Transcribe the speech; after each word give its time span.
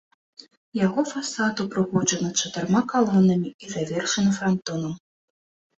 Яго 0.85 1.03
фасад 1.11 1.61
упрыгожаны 1.65 2.29
чатырма 2.41 2.81
калонамі 2.95 3.49
і 3.65 3.73
завершаны 3.79 4.31
франтонам. 4.41 4.93